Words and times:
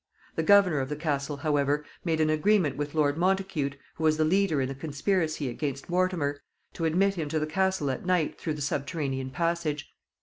The 0.35 0.41
governor 0.41 0.79
of 0.79 0.89
the 0.89 0.95
castle, 0.95 1.37
however, 1.37 1.85
made 2.03 2.19
an 2.19 2.31
agreement 2.31 2.75
with 2.75 2.95
Lord 2.95 3.19
Montacute, 3.19 3.77
who 3.93 4.03
was 4.03 4.17
the 4.17 4.25
leader 4.25 4.59
in 4.59 4.67
the 4.67 4.73
conspiracy 4.73 5.47
against 5.47 5.89
Mortimer, 5.91 6.39
to 6.73 6.85
admit 6.85 7.13
him 7.13 7.29
to 7.29 7.37
the 7.37 7.45
castle 7.45 7.91
at 7.91 8.03
night 8.03 8.39
through 8.39 8.55
the 8.55 8.61
subterranean 8.61 9.29
passage. 9.29 9.93